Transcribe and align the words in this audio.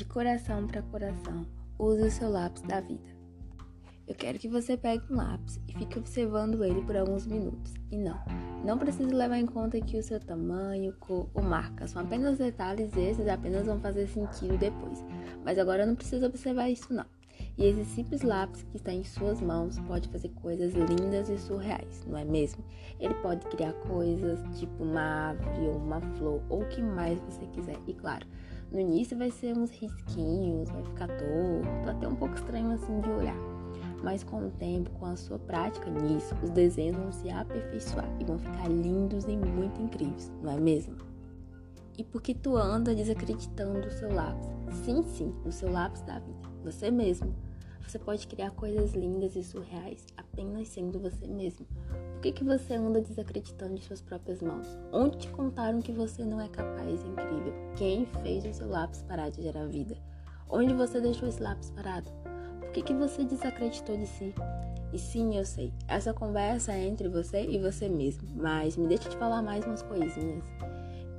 de 0.00 0.06
coração 0.06 0.66
para 0.66 0.80
coração, 0.80 1.46
use 1.78 2.00
o 2.00 2.10
seu 2.10 2.30
lápis 2.30 2.62
da 2.62 2.80
vida. 2.80 3.10
Eu 4.08 4.14
quero 4.14 4.38
que 4.38 4.48
você 4.48 4.74
pegue 4.74 5.04
um 5.12 5.16
lápis 5.16 5.60
e 5.68 5.74
fique 5.74 5.98
observando 5.98 6.64
ele 6.64 6.80
por 6.86 6.96
alguns 6.96 7.26
minutos. 7.26 7.74
E 7.90 7.98
não, 7.98 8.18
não 8.64 8.78
precisa 8.78 9.14
levar 9.14 9.36
em 9.36 9.44
conta 9.44 9.78
que 9.78 9.98
o 9.98 10.02
seu 10.02 10.18
tamanho, 10.18 10.96
cor 11.00 11.28
ou 11.34 11.42
marca 11.42 11.86
são 11.86 12.00
apenas 12.00 12.38
detalhes 12.38 12.96
esses 12.96 13.28
apenas 13.28 13.66
vão 13.66 13.78
fazer 13.78 14.06
sentido 14.06 14.56
depois. 14.56 15.04
Mas 15.44 15.58
agora 15.58 15.84
não 15.84 15.94
precisa 15.94 16.28
observar 16.28 16.70
isso 16.70 16.94
não. 16.94 17.04
E 17.58 17.66
esse 17.66 17.84
simples 17.84 18.22
lápis 18.22 18.62
que 18.62 18.78
está 18.78 18.90
em 18.90 19.04
suas 19.04 19.38
mãos 19.42 19.78
pode 19.80 20.08
fazer 20.08 20.30
coisas 20.30 20.72
lindas 20.72 21.28
e 21.28 21.36
surreais, 21.36 22.06
não 22.06 22.16
é 22.16 22.24
mesmo? 22.24 22.64
Ele 22.98 23.12
pode 23.16 23.46
criar 23.48 23.74
coisas 23.86 24.40
tipo 24.58 24.82
uma 24.82 25.28
árvore 25.28 25.66
ou 25.66 25.76
uma 25.76 26.00
flor 26.00 26.42
ou 26.48 26.62
o 26.62 26.68
que 26.68 26.80
mais 26.80 27.20
você 27.20 27.46
quiser. 27.48 27.76
E 27.86 27.92
claro, 27.92 28.26
no 28.70 28.78
início 28.78 29.18
vai 29.18 29.30
ser 29.30 29.56
uns 29.56 29.70
risquinhos, 29.70 30.70
vai 30.70 30.82
ficar 30.84 31.08
torto, 31.08 31.90
até 31.90 32.06
um 32.06 32.14
pouco 32.14 32.34
estranho 32.34 32.70
assim 32.72 33.00
de 33.00 33.08
olhar. 33.08 33.36
Mas 34.02 34.22
com 34.22 34.46
o 34.46 34.50
tempo, 34.50 34.90
com 34.92 35.06
a 35.06 35.16
sua 35.16 35.38
prática 35.38 35.90
nisso, 35.90 36.34
os 36.42 36.50
desenhos 36.50 36.96
vão 36.96 37.12
se 37.12 37.30
aperfeiçoar 37.30 38.08
e 38.20 38.24
vão 38.24 38.38
ficar 38.38 38.68
lindos 38.68 39.24
e 39.24 39.36
muito 39.36 39.82
incríveis, 39.82 40.32
não 40.42 40.52
é 40.52 40.60
mesmo? 40.60 40.96
E 41.98 42.04
por 42.04 42.22
que 42.22 42.32
tu 42.32 42.56
anda 42.56 42.94
desacreditando 42.94 43.86
o 43.86 43.90
seu 43.90 44.12
lápis? 44.12 44.48
Sim, 44.84 45.02
sim, 45.02 45.34
o 45.44 45.52
seu 45.52 45.70
lápis 45.70 46.00
da 46.02 46.18
vida, 46.18 46.48
você 46.64 46.90
mesmo. 46.90 47.34
Você 47.86 47.98
pode 47.98 48.26
criar 48.28 48.52
coisas 48.52 48.94
lindas 48.94 49.34
e 49.34 49.42
surreais 49.42 50.06
apenas 50.32 50.68
sendo 50.68 50.98
você 50.98 51.26
mesmo. 51.26 51.66
Por 52.12 52.20
que, 52.22 52.32
que 52.32 52.44
você 52.44 52.74
anda 52.74 53.00
desacreditando 53.00 53.74
de 53.74 53.84
suas 53.84 54.00
próprias 54.00 54.40
mãos? 54.40 54.66
Onde 54.92 55.18
te 55.18 55.28
contaram 55.30 55.80
que 55.80 55.92
você 55.92 56.24
não 56.24 56.40
é 56.40 56.48
capaz 56.48 57.02
e 57.02 57.08
incrível? 57.08 57.52
Quem 57.76 58.06
fez 58.22 58.44
o 58.44 58.52
seu 58.52 58.68
lápis 58.68 59.02
parar 59.02 59.30
de 59.30 59.42
gerar 59.42 59.66
vida? 59.66 59.96
Onde 60.48 60.74
você 60.74 61.00
deixou 61.00 61.28
esse 61.28 61.42
lápis 61.42 61.70
parado? 61.70 62.10
Por 62.60 62.70
que, 62.72 62.82
que 62.82 62.94
você 62.94 63.24
desacreditou 63.24 63.96
de 63.96 64.06
si? 64.06 64.34
E 64.92 64.98
sim, 64.98 65.36
eu 65.36 65.44
sei, 65.44 65.72
essa 65.86 66.12
conversa 66.12 66.72
é 66.72 66.84
entre 66.84 67.08
você 67.08 67.44
e 67.44 67.58
você 67.58 67.88
mesmo, 67.88 68.28
mas 68.34 68.76
me 68.76 68.88
deixa 68.88 69.08
te 69.08 69.16
falar 69.16 69.40
mais 69.40 69.64
umas 69.64 69.82
coisinhas. 69.82 70.44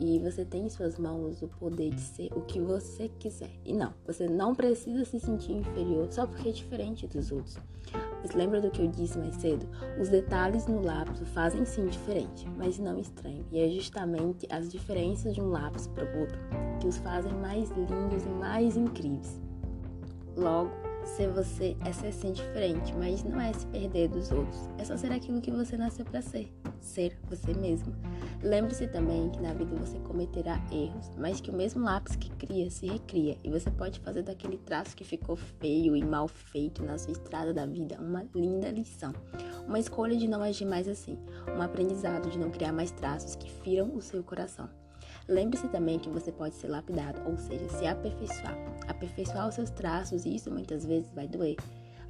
E 0.00 0.18
você 0.20 0.44
tem 0.44 0.66
em 0.66 0.70
suas 0.70 0.96
mãos 0.96 1.42
o 1.42 1.48
poder 1.48 1.90
de 1.90 2.00
ser 2.00 2.32
o 2.32 2.42
que 2.42 2.60
você 2.60 3.10
quiser. 3.18 3.50
E 3.64 3.74
não, 3.74 3.92
você 4.06 4.28
não 4.28 4.54
precisa 4.54 5.04
se 5.04 5.18
sentir 5.18 5.52
inferior 5.52 6.06
só 6.10 6.26
porque 6.26 6.48
é 6.48 6.52
diferente 6.52 7.06
dos 7.06 7.32
outros. 7.32 7.58
Mas 8.28 8.34
lembra 8.34 8.60
do 8.60 8.70
que 8.70 8.82
eu 8.82 8.88
disse 8.88 9.16
mais 9.18 9.36
cedo? 9.36 9.66
Os 9.98 10.10
detalhes 10.10 10.66
no 10.66 10.82
lápis 10.82 11.26
fazem 11.30 11.64
sim 11.64 11.86
diferente, 11.86 12.46
mas 12.58 12.78
não 12.78 12.98
estranho. 12.98 13.46
E 13.50 13.58
é 13.58 13.68
justamente 13.70 14.46
as 14.50 14.70
diferenças 14.70 15.34
de 15.34 15.40
um 15.40 15.48
lápis 15.48 15.86
para 15.86 16.04
o 16.04 16.20
outro 16.20 16.38
que 16.78 16.86
os 16.86 16.98
fazem 16.98 17.32
mais 17.32 17.70
lindos 17.70 18.24
e 18.26 18.28
mais 18.28 18.76
incríveis. 18.76 19.40
Logo, 20.36 20.70
ser 21.06 21.30
você 21.30 21.74
é 21.86 21.92
ser 21.92 22.12
sim 22.12 22.32
diferente, 22.32 22.94
mas 22.98 23.24
não 23.24 23.40
é 23.40 23.50
se 23.50 23.66
perder 23.68 24.08
dos 24.08 24.30
outros. 24.30 24.68
É 24.76 24.84
só 24.84 24.94
ser 24.94 25.10
aquilo 25.10 25.40
que 25.40 25.50
você 25.50 25.78
nasceu 25.78 26.04
para 26.04 26.20
ser, 26.20 26.52
ser 26.82 27.18
você 27.30 27.54
mesmo. 27.54 27.94
Lembre-se 28.42 28.86
também 28.86 29.28
que 29.30 29.42
na 29.42 29.52
vida 29.52 29.74
você 29.74 29.98
cometerá 29.98 30.60
erros, 30.70 31.10
mas 31.16 31.40
que 31.40 31.50
o 31.50 31.54
mesmo 31.54 31.82
lápis 31.82 32.14
que 32.14 32.30
cria 32.30 32.70
se 32.70 32.86
recria 32.86 33.36
e 33.42 33.50
você 33.50 33.68
pode 33.68 33.98
fazer 33.98 34.22
daquele 34.22 34.58
traço 34.58 34.94
que 34.94 35.02
ficou 35.02 35.34
feio 35.34 35.96
e 35.96 36.04
mal 36.04 36.28
feito 36.28 36.84
na 36.84 36.96
sua 36.98 37.12
estrada 37.12 37.52
da 37.52 37.66
vida 37.66 38.00
uma 38.00 38.24
linda 38.32 38.70
lição. 38.70 39.12
Uma 39.66 39.80
escolha 39.80 40.16
de 40.16 40.28
não 40.28 40.40
agir 40.40 40.66
mais 40.66 40.86
assim, 40.86 41.18
um 41.56 41.60
aprendizado 41.60 42.30
de 42.30 42.38
não 42.38 42.50
criar 42.50 42.72
mais 42.72 42.92
traços 42.92 43.34
que 43.34 43.50
firam 43.50 43.94
o 43.96 44.00
seu 44.00 44.22
coração. 44.22 44.68
Lembre-se 45.28 45.68
também 45.68 45.98
que 45.98 46.08
você 46.08 46.32
pode 46.32 46.54
ser 46.54 46.68
lapidado, 46.68 47.20
ou 47.28 47.36
seja, 47.36 47.68
se 47.68 47.86
aperfeiçoar. 47.86 48.56
Aperfeiçoar 48.86 49.48
os 49.48 49.56
seus 49.56 49.68
traços, 49.68 50.24
e 50.24 50.34
isso 50.34 50.50
muitas 50.50 50.86
vezes 50.86 51.12
vai 51.12 51.28
doer. 51.28 51.56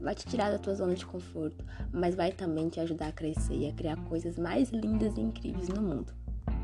Vai 0.00 0.14
te 0.14 0.26
tirar 0.26 0.50
da 0.50 0.58
tua 0.58 0.74
zona 0.74 0.94
de 0.94 1.06
conforto, 1.06 1.64
mas 1.92 2.14
vai 2.14 2.32
também 2.32 2.68
te 2.68 2.80
ajudar 2.80 3.08
a 3.08 3.12
crescer 3.12 3.54
e 3.54 3.68
a 3.68 3.72
criar 3.72 3.96
coisas 4.04 4.38
mais 4.38 4.70
lindas 4.70 5.16
e 5.16 5.20
incríveis 5.20 5.68
no 5.68 5.82
mundo. 5.82 6.12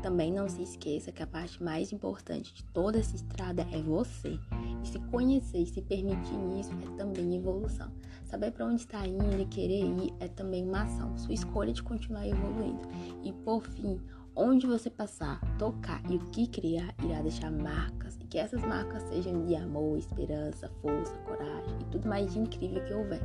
Também 0.01 0.33
não 0.33 0.49
se 0.49 0.61
esqueça 0.61 1.13
que 1.13 1.23
a 1.23 1.27
parte 1.27 1.63
mais 1.63 1.93
importante 1.93 2.53
de 2.53 2.63
toda 2.65 2.99
essa 2.99 3.15
estrada 3.15 3.65
é 3.71 3.81
você. 3.81 4.37
E 4.83 4.87
se 4.87 4.99
conhecer 4.99 5.59
e 5.59 5.65
se 5.65 5.81
permitir 5.81 6.35
isso 6.59 6.71
é 6.73 6.97
também 6.97 7.35
evolução. 7.35 7.89
Saber 8.25 8.51
para 8.51 8.65
onde 8.65 8.81
está 8.81 9.07
indo 9.07 9.39
e 9.39 9.45
querer 9.45 9.85
ir 9.85 10.13
é 10.19 10.27
também 10.27 10.67
uma 10.67 10.83
ação, 10.83 11.17
sua 11.17 11.33
escolha 11.33 11.71
de 11.71 11.81
continuar 11.81 12.27
evoluindo. 12.27 12.81
E 13.23 13.31
por 13.31 13.63
fim, 13.63 14.01
Onde 14.35 14.65
você 14.65 14.89
passar, 14.89 15.39
tocar 15.59 16.01
e 16.09 16.15
o 16.15 16.19
que 16.31 16.47
criar 16.47 16.95
irá 17.03 17.21
deixar 17.21 17.51
marcas 17.51 18.17
e 18.19 18.25
que 18.25 18.39
essas 18.39 18.63
marcas 18.63 19.03
sejam 19.03 19.45
de 19.45 19.55
amor, 19.55 19.95
esperança, 19.95 20.71
força, 20.81 21.15
coragem 21.19 21.77
e 21.79 21.85
tudo 21.91 22.09
mais 22.09 22.33
de 22.33 22.39
incrível 22.39 22.83
que 22.83 22.93
houver. 22.95 23.21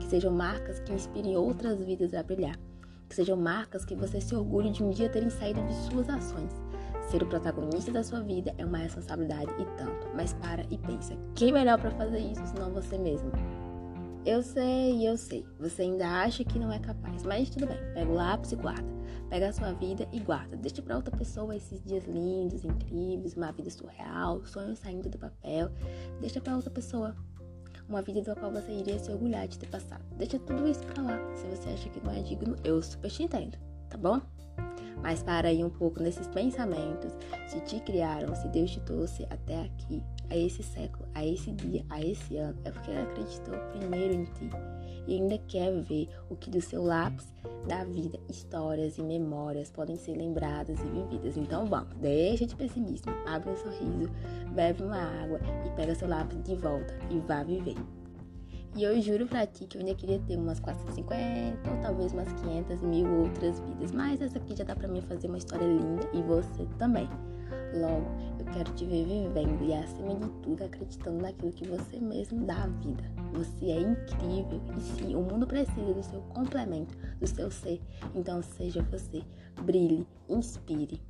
Que 0.00 0.06
sejam 0.06 0.32
marcas 0.32 0.80
que 0.80 0.92
inspirem 0.92 1.36
outras 1.36 1.78
vidas 1.84 2.12
a 2.12 2.24
brilhar. 2.24 2.58
Que 3.08 3.14
sejam 3.14 3.36
marcas 3.36 3.84
que 3.84 3.94
você 3.94 4.20
se 4.20 4.34
orgulhe 4.34 4.72
de 4.72 4.82
um 4.82 4.90
dia 4.90 5.08
terem 5.08 5.30
saído 5.30 5.62
de 5.62 5.74
suas 5.74 6.08
ações. 6.08 6.50
Ser 7.08 7.22
o 7.22 7.28
protagonista 7.28 7.92
da 7.92 8.02
sua 8.02 8.20
vida 8.20 8.52
é 8.58 8.64
uma 8.64 8.78
responsabilidade 8.78 9.52
e 9.60 9.64
tanto. 9.76 10.08
Mas 10.12 10.32
para 10.32 10.64
e 10.70 10.78
pensa, 10.78 11.16
quem 11.36 11.52
melhor 11.52 11.80
para 11.80 11.92
fazer 11.92 12.18
isso 12.18 12.44
senão 12.48 12.72
você 12.72 12.98
mesmo? 12.98 13.30
Eu 14.24 14.40
sei, 14.40 15.06
eu 15.06 15.16
sei. 15.16 15.44
Você 15.58 15.82
ainda 15.82 16.06
acha 16.06 16.44
que 16.44 16.56
não 16.56 16.72
é 16.72 16.78
capaz, 16.78 17.24
mas 17.24 17.50
tudo 17.50 17.66
bem. 17.66 17.78
Pega 17.92 18.08
o 18.08 18.14
lápis 18.14 18.52
e 18.52 18.56
guarda. 18.56 18.88
Pega 19.28 19.48
a 19.48 19.52
sua 19.52 19.72
vida 19.72 20.08
e 20.12 20.20
guarda. 20.20 20.56
Deixa 20.56 20.80
para 20.80 20.94
outra 20.94 21.16
pessoa 21.16 21.56
esses 21.56 21.82
dias 21.82 22.04
lindos, 22.04 22.64
incríveis, 22.64 23.34
uma 23.34 23.50
vida 23.50 23.68
surreal, 23.70 24.44
sonhos 24.44 24.78
saindo 24.78 25.08
do 25.08 25.18
papel. 25.18 25.70
Deixa 26.20 26.40
para 26.40 26.54
outra 26.54 26.70
pessoa 26.70 27.16
uma 27.88 28.00
vida 28.00 28.22
da 28.22 28.36
qual 28.36 28.52
você 28.52 28.70
iria 28.70 28.98
se 28.98 29.10
orgulhar 29.10 29.48
de 29.48 29.58
ter 29.58 29.68
passado. 29.68 30.04
Deixa 30.16 30.38
tudo 30.38 30.68
isso 30.68 30.84
para 30.86 31.02
lá. 31.02 31.18
Se 31.34 31.44
você 31.48 31.70
acha 31.70 31.90
que 31.90 32.00
não 32.04 32.12
é 32.12 32.22
digno, 32.22 32.56
eu 32.62 32.80
super 32.80 33.10
te 33.10 33.24
entendo, 33.24 33.58
tá 33.88 33.98
bom? 33.98 34.20
Mas 35.02 35.22
para 35.22 35.48
aí 35.48 35.62
um 35.64 35.70
pouco 35.70 36.00
nesses 36.00 36.28
pensamentos, 36.28 37.12
se 37.46 37.60
te 37.60 37.80
criaram, 37.80 38.34
se 38.34 38.48
Deus 38.48 38.70
te 38.70 38.80
trouxe 38.80 39.26
até 39.28 39.62
aqui, 39.62 40.02
a 40.30 40.36
esse 40.36 40.62
século, 40.62 41.06
a 41.14 41.26
esse 41.26 41.52
dia, 41.52 41.84
a 41.90 42.00
esse 42.00 42.36
ano, 42.36 42.58
é 42.64 42.70
porque 42.70 42.90
ele 42.90 43.00
acreditou 43.00 43.54
primeiro 43.72 44.14
em 44.14 44.24
ti 44.24 44.50
e 45.06 45.14
ainda 45.14 45.36
quer 45.38 45.72
ver 45.82 46.08
o 46.30 46.36
que 46.36 46.50
do 46.50 46.60
seu 46.60 46.82
lápis 46.82 47.26
da 47.66 47.84
vida, 47.84 48.18
histórias 48.28 48.98
e 48.98 49.02
memórias 49.02 49.70
podem 49.70 49.96
ser 49.96 50.16
lembradas 50.16 50.78
e 50.80 50.84
vividas. 50.84 51.36
Então 51.36 51.66
vamos, 51.66 51.94
deixa 51.96 52.46
de 52.46 52.54
pessimismo, 52.54 53.12
abre 53.26 53.50
um 53.50 53.56
sorriso, 53.56 54.10
bebe 54.54 54.82
uma 54.82 55.22
água 55.22 55.40
e 55.66 55.70
pega 55.76 55.94
seu 55.94 56.08
lápis 56.08 56.40
de 56.42 56.54
volta 56.54 56.96
e 57.10 57.18
vá 57.20 57.42
viver. 57.42 57.76
E 58.74 58.84
eu 58.84 58.98
juro 59.02 59.26
pra 59.26 59.46
ti 59.46 59.66
que 59.66 59.76
eu 59.76 59.80
ainda 59.80 59.94
queria 59.94 60.18
ter 60.20 60.36
umas 60.36 60.58
450 60.58 61.70
ou 61.70 61.76
talvez 61.82 62.12
umas 62.12 62.32
500 62.32 62.80
mil 62.80 63.06
outras 63.20 63.60
vidas. 63.60 63.92
Mas 63.92 64.22
essa 64.22 64.38
aqui 64.38 64.56
já 64.56 64.64
dá 64.64 64.74
pra 64.74 64.88
mim 64.88 65.02
fazer 65.02 65.28
uma 65.28 65.36
história 65.36 65.66
linda 65.66 66.08
e 66.14 66.22
você 66.22 66.66
também. 66.78 67.06
Logo, 67.74 68.06
eu 68.38 68.46
quero 68.52 68.72
te 68.72 68.84
ver 68.86 69.04
vivendo 69.04 69.62
e, 69.62 69.74
acima 69.74 70.14
de 70.14 70.28
tudo, 70.42 70.64
acreditando 70.64 71.22
naquilo 71.22 71.52
que 71.52 71.68
você 71.68 71.98
mesmo 71.98 72.46
dá 72.46 72.64
à 72.64 72.66
vida. 72.66 73.04
Você 73.34 73.66
é 73.66 73.80
incrível 73.80 74.60
e 74.76 74.80
sim, 74.80 75.14
o 75.14 75.20
mundo 75.20 75.46
precisa 75.46 75.92
do 75.92 76.02
seu 76.02 76.20
complemento, 76.34 76.96
do 77.18 77.26
seu 77.26 77.50
ser. 77.50 77.80
Então, 78.14 78.42
seja 78.42 78.82
você, 78.90 79.22
brilhe, 79.62 80.06
inspire. 80.28 81.00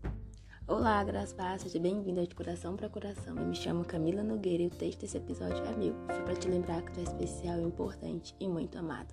Olá, 0.67 1.03
Graças 1.03 1.63
seja 1.63 1.81
bem-vindo 1.81 2.25
de 2.25 2.35
Coração 2.35 2.77
para 2.77 2.89
Coração. 2.89 3.37
Eu 3.37 3.47
me 3.47 3.55
chamo 3.55 3.85
Camila 3.85 4.23
Nogueira 4.23 4.63
e 4.63 4.67
o 4.69 4.71
texto 4.71 5.01
desse 5.01 5.17
episódio 5.17 5.63
é 5.65 5.77
meu. 5.77 5.95
Foi 6.07 6.23
para 6.23 6.37
te 6.37 6.49
lembrar 6.49 6.83
que 6.83 6.93
tu 6.93 7.01
é 7.01 7.03
especial, 7.03 7.61
importante 7.61 8.35
e 8.39 8.49
muito 8.49 8.79
amado. 8.79 9.13